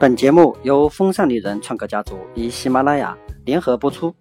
[0.00, 4.14] 本节目由风尚丽人创客家族与喜马拉雅联合播出，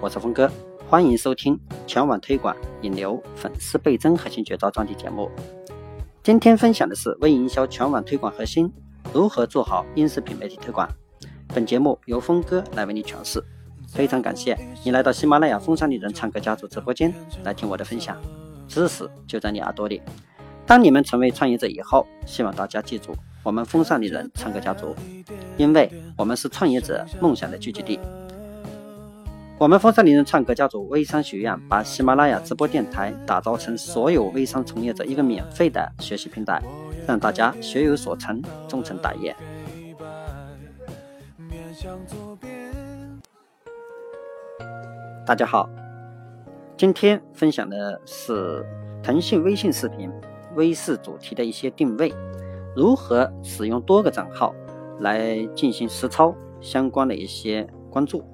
[0.00, 0.48] 我是峰哥，
[0.88, 1.58] 欢迎收听
[1.88, 5.28] 全网推广引流粉丝倍增核心绝招专题节目。
[6.22, 8.72] 今天分享的是微营销全网推广核心，
[9.12, 10.88] 如何做好音视频媒体推广。
[11.48, 13.42] 本节目由峰哥来为你诠释，
[13.88, 17.12] 非常感谢你来到喜马拉雅风尚丽人创客家族直播间
[17.42, 18.16] 来听我的分享，
[18.68, 20.00] 知识就在你耳朵里。
[20.64, 23.12] 当你们成为创业者以后，希望大家记住。
[23.44, 24.96] 我们风尚丽人唱歌家族，
[25.58, 28.00] 因为我们是创业者梦想的聚集地。
[29.58, 36.62] 我们风尚丽人唱歌家族微商学院把喜马拉雅直播电台打造成所有微商从业者一个免费的学习平台，
[37.06, 39.36] 让大家学有所成，终成大业。
[45.26, 45.68] 大家好，
[46.78, 48.64] 今天分享的是
[49.02, 50.10] 腾讯微信视频
[50.54, 52.10] 微视主题的一些定位。
[52.74, 54.54] 如何使用多个账号
[55.00, 58.24] 来进行实操相关的一些关注？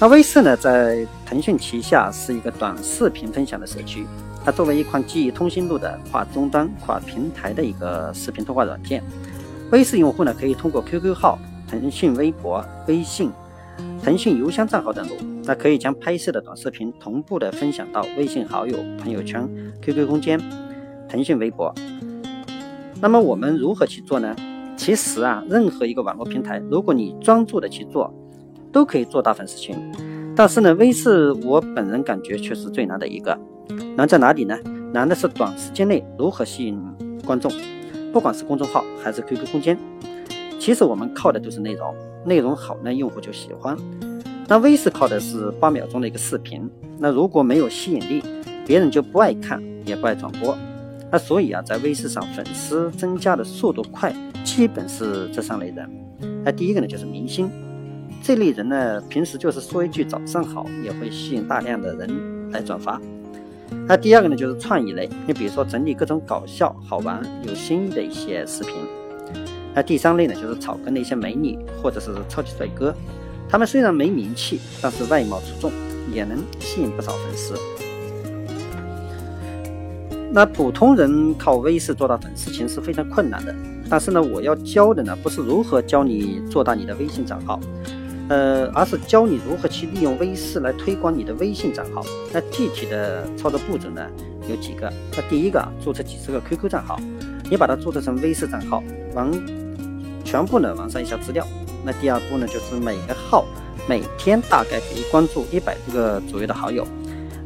[0.00, 4.06] 那微视呢，在腾讯旗下是一个短视频分享的社区。
[4.42, 9.02] 它作为一款基于通讯录的跨终端、跨平台的一个视频通话软件，
[9.70, 11.38] 微视用户呢可以通过 QQ 号、
[11.68, 13.30] 腾讯微博、微信、
[14.02, 19.46] 腾讯邮箱账号登录，那可以将拍摄的短视频同步的分享到微信好友、朋友圈、
[19.82, 20.40] QQ 空间、
[21.06, 21.74] 腾讯微博。
[23.00, 24.36] 那么我们如何去做呢？
[24.76, 28.12] 其实啊，任何一个网络平台，如果你专注的去做，
[28.70, 29.76] 都可以做大粉丝群。
[30.36, 33.38] 但是呢，微视我本人感觉却是最难的一个。
[33.96, 34.56] 难在哪里呢？
[34.92, 36.78] 难的是短时间内如何吸引
[37.24, 37.50] 观众，
[38.12, 39.78] 不管是公众号还是 QQ 空间。
[40.58, 43.76] 其实我们靠的都是内容，内容好呢，用户就喜欢。
[44.46, 48.22] 那微视靠的是八秒钟的一个视频，那如果没有吸引力，
[48.66, 50.56] 别人就不爱看，也不爱转播。
[51.12, 55.90] 那所以啊，在微视上粉丝增加的速度快，基本是这三类人。
[56.44, 57.50] 那第一个呢，就是明星，
[58.22, 63.00] 这类人呢，平时就是说一句早上好，也会吸引大量的人来转发。
[63.86, 68.74] 那第二个呢，就是创意类，你比如说整理各种搞笑、好玩、有新意的一些视频。
[69.74, 72.94] 那第三类呢，就是草根的一些美女或者是超级帅哥，
[73.48, 75.72] 他们虽然没名气，但是外貌出众，
[76.12, 77.54] 也能吸引不少粉丝。
[80.32, 83.52] 那普通人靠微视做大粉丝群是非常困难的，
[83.88, 87.58] 但是呢，我要教的呢不是如何教你做大你的微信账号，
[88.28, 92.04] 呃，而是教你如何去利用微视来推广你的微信账号。
[92.32, 94.06] 那具体的操作步骤呢
[94.48, 94.92] 有几个？
[95.16, 96.96] 那第一个，注册几十个 QQ 账号，
[97.50, 98.82] 你把它注册成微视账号，
[99.14, 99.28] 完
[100.24, 101.44] 全部呢完善一下资料。
[101.84, 103.44] 那第二步呢，就是每个号
[103.88, 106.86] 每天大概可以关注一百多个左右的好友。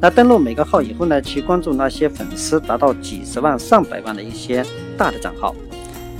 [0.05, 4.63] 那登录每个号以后呢，去关注那些粉丝达到几十万、上百万的一些
[4.99, 5.57] 大的账号。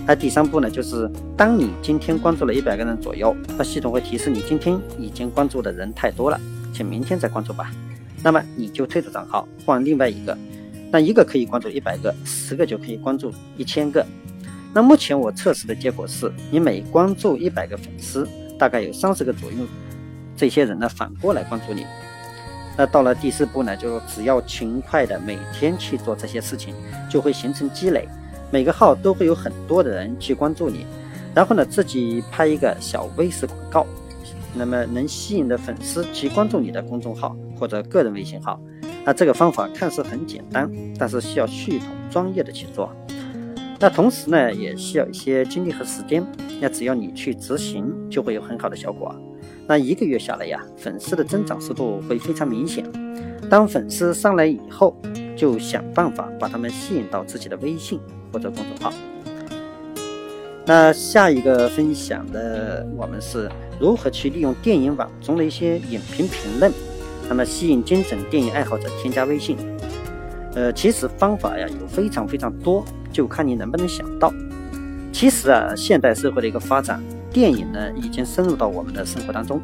[0.07, 1.07] 那第三步呢，就是
[1.37, 6.41] 当你今天关注了一百个人左右，那系统会提示你今天已经关注的人太多了，
[6.73, 7.71] 请明天再关注吧。
[8.23, 10.35] 那么你就退出账号，换另外一个。
[10.91, 14.03] 那一个可以关注一百个，十个就可以关注一千个。
[14.73, 18.27] 那目前我测试的结果是，你每关注一百个粉丝，
[18.59, 19.59] 大概有三十个左右，
[20.35, 21.85] 这些人呢反过来关注你。
[22.77, 26.75] 那到了第四步呢，就是只要勤快的每天去做这些事情，
[27.11, 28.09] 就会形成积累，
[28.51, 30.85] 每个号都会有很多的人去关注你，
[31.35, 33.87] 然后呢，自己拍一个小微视广告，
[34.55, 38.61] 那么能吸引的粉丝去关注你的公众号或者个人微信号。
[39.05, 42.91] 那这个方法看似很简单，但是需要系统专业的去做。
[43.79, 46.25] 那同时呢，也需要一些精力和时间。
[46.61, 49.15] 那只要你去执行，就会有很好的效果。
[49.67, 52.85] 那一个月下来呀，粉丝的增长速度会非常明显。
[53.49, 54.97] 当粉丝上来以后，
[55.37, 57.99] 就想办法把他们吸引到自己的微信
[58.33, 58.93] 或者公众号。
[60.67, 66.73] 那下一个分享的，我们是如何去利用电影网中的一些影评评论，
[67.29, 69.57] 那么吸引精准电影爱好者添加微信。
[70.55, 74.33] 呃，其实方法呀有非常非常多，就看你能不能想到。
[75.13, 77.03] 其实啊，现代社会的一个发展。
[77.35, 79.61] 电影呢，已经深入到我们的生活当中，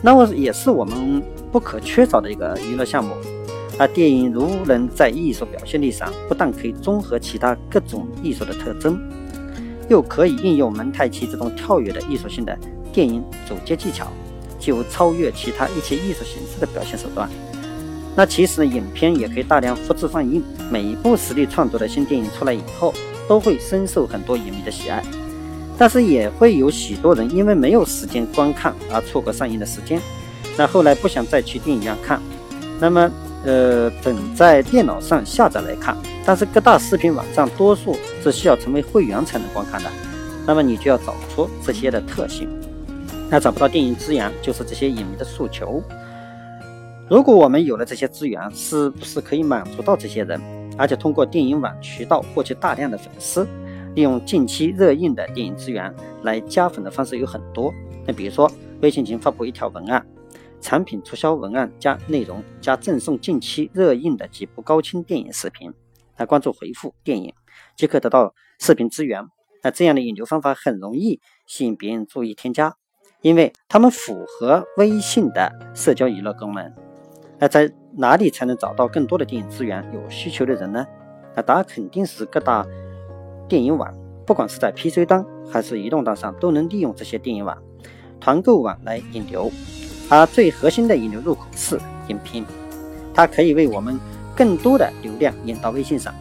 [0.00, 1.20] 那么也是我们
[1.50, 3.16] 不可缺少的一个娱乐项目。
[3.76, 8.96] 而电影如能在艺术表现力上，不但可以综合其他各种艺术的特征，
[9.88, 12.56] 又可以应用蒙太奇这种跳跃的艺术性的
[12.92, 14.06] 电影走接技巧，
[14.60, 17.28] 具有超越其他一切艺术形式的表现手段。
[18.14, 20.40] 那其实，影片也可以大量复制放映，
[20.70, 22.94] 每一部实力创作的新电影出来以后，
[23.28, 25.02] 都会深受很多影迷的喜爱。
[25.76, 30.00] 但是也会有许多人因为没有时间观看而错过上映的时间，
[30.56, 32.20] 那后来不想再去电影院看，
[32.80, 33.10] 那么
[33.44, 35.96] 呃等在电脑上下载来看。
[36.26, 39.90] 但是各大视频网站多数是需要成为会员才能观看的，
[40.46, 42.48] 那么你就要找出这些的特性。
[43.28, 45.82] 那找不到电影资源，就是这些影迷的诉求。
[47.10, 50.40] 如果我们有了这些资源，是不是可以满足到这些人？
[50.78, 53.46] 而且通过电影网渠道获取大量的粉丝，
[53.94, 57.72] 利用近期热映的电影资源来加粉的方式有很多。
[58.06, 58.50] 那比如说，
[58.82, 60.06] 微信群发布一条文案，
[60.60, 65.72] 产品促销文案加内容加赠送近期热映的几部高清电影视频，
[66.16, 67.32] 来关注回复电影
[67.76, 69.24] 即可得到视频资源。
[69.62, 72.74] 那这样的引流方法很容易吸引别人注意添加。
[73.22, 76.70] 因为他们符合微信的社交娱乐功能，
[77.38, 79.82] 那在哪里才能找到更多的电影资源？
[79.94, 80.86] 有需求的人呢？
[81.34, 82.66] 那答案肯定是各大
[83.48, 83.92] 电影网，
[84.26, 87.56] 不管是在 PC 端还是移动端上，都能利用这些电影网、
[88.20, 89.50] 团购网来引流。
[90.08, 92.44] 而最核心的引流入口是影评，
[93.14, 93.98] 它可以为我们
[94.36, 96.14] 更多的流量引到微信上。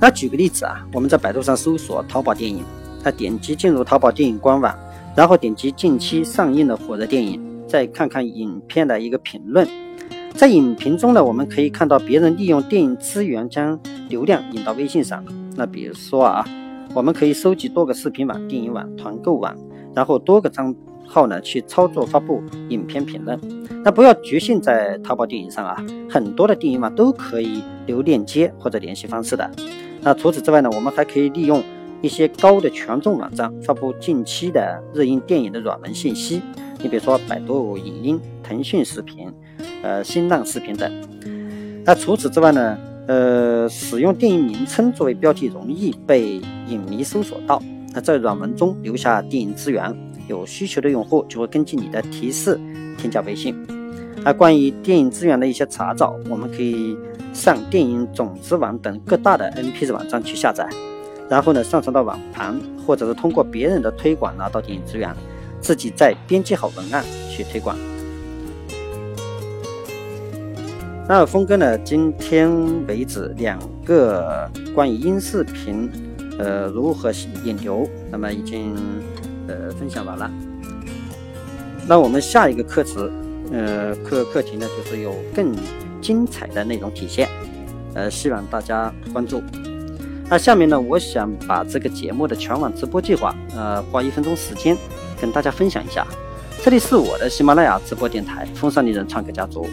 [0.00, 2.62] 那举个例子啊，我们在百度上搜索淘宝电影，
[3.02, 4.74] 那点击进入淘宝电影官网。
[5.16, 9.66] 然后点击近期上映的火热电影，再看看影片的一个评论。
[10.38, 13.76] 在影评中呢，我们可以看到别人利用电影资源将
[14.08, 15.24] 流量引到微信上。
[15.56, 16.46] 那比如说啊，
[16.94, 19.52] 我们可以收集多个视频网、电影网、团购网，
[19.96, 20.72] 然后多个账
[21.04, 23.36] 号呢去操作发布影片评论。
[23.82, 25.76] 那不要局限在淘宝电影上啊，
[26.08, 29.50] 很多的电影网都可以留链接或者联系方式的。
[30.02, 31.60] 那除此之外呢，我们还可以利用。
[32.00, 36.40] 一些高的权重网站发布近期的热映电影的软文信息，
[36.80, 39.28] 你比如说百度影音、腾讯视频、
[39.82, 40.90] 呃新浪视频等。
[41.84, 47.62] 那除此之外呢，呃，使用电影名称作为标题容易被影迷搜索到。
[47.94, 49.96] 那在软文中留下电影资源，
[50.26, 52.60] 有需求的用户就会根据你的提示
[52.98, 53.56] 添加微信。
[54.22, 56.94] 那关于电影资源的一些查找，我们可以
[57.32, 60.68] 上电影种子网等各大的 NP 网站去下载。
[61.30, 65.14] 然后呢，上传到网盘，或者是通过别人的推广拿到电影资源，
[65.60, 67.76] 自己再编辑好文案去推广。
[71.08, 72.52] 那峰哥呢，今天
[72.86, 75.90] 为止两个关于音视频，
[76.38, 77.10] 呃，如何
[77.44, 78.76] 引流，那么已经
[79.46, 80.30] 呃分享完了。
[81.86, 83.10] 那我们下一个课时，
[83.50, 85.56] 呃，课课题呢，就是有更
[86.02, 87.26] 精彩的内容体现，
[87.94, 89.42] 呃，希望大家关注。
[90.28, 94.76] 那下面呢，我想把这个节目的全网直播计划，呃，花一分钟时间
[95.18, 96.06] 跟大家分享一下。
[96.62, 99.66] 这里是我的喜马拉雅直播电台“风尚丽人唱歌家族”，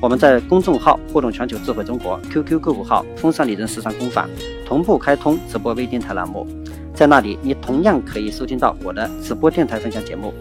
[0.00, 4.26] 我们在公众号“互动全球智慧中国 ”QQ 客户号“风尚丽人时尚工坊”
[4.64, 6.46] 同步开通直播微电台栏目，
[6.94, 10.32] 在那里你同样可以收听到我的直播电台分享节目。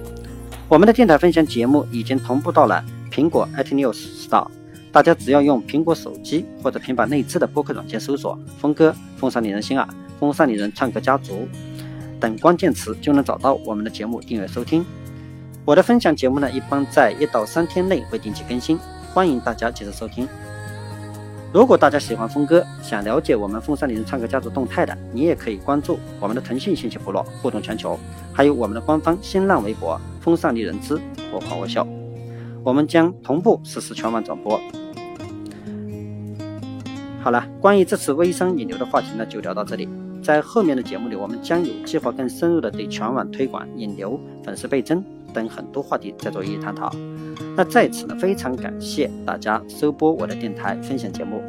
[0.69, 4.47] 我们的电台分享节目已经同步到了苹果 iTunes Store。
[4.93, 9.85] 大家只要用苹果手机或者平板内置的播客软件搜索“峰哥”“风尚丽人心啊
[10.21, 11.49] ”“风尚丽人唱歌家族”
[12.17, 14.85] 等关键词，就能找到我们的节目订阅收听。
[15.65, 18.79] 我的分享节目呢，一般在一到三天内会定期更新，
[19.13, 20.27] 欢迎大家接着收听。
[21.51, 27.99] 如果大家喜欢峰哥，想了解我们风尚丽人唱歌家族动态的，你也可以关注我们的腾讯信息部落“互动全球”，
[28.31, 30.93] 还有我们的官方新浪微博“风尚丽人之
[31.33, 31.85] 我夸我笑”。
[32.63, 34.59] 我们将同步实施全网转播。
[37.21, 39.89] 好了，关于这次微商引流的话题呢，就聊到这里。
[40.21, 46.91] 在后面的节目里，我们将有计划更深入的对全网推广、引流、粉丝倍增等很多话题再做一一探讨。
[47.59, 51.43] 那在此呢，非常感谢大家收播我的电台分享节目，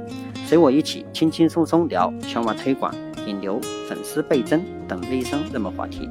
[0.45, 2.93] 随我一起轻轻松松聊全网推广、
[3.29, 6.09] 引流、粉丝倍增等微商热门话题。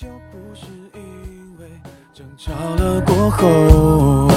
[0.00, 0.64] 就不是
[0.94, 1.66] 因为
[2.14, 4.30] 争吵了过后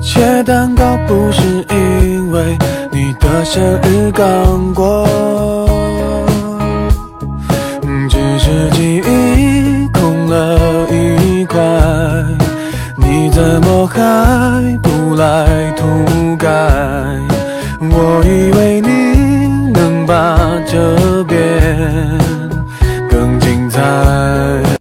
[0.00, 2.56] 切蛋糕不是因为
[2.90, 5.06] 你的生日刚过
[8.08, 11.60] 只是记忆空了一块
[12.96, 16.15] 你怎么还不来涂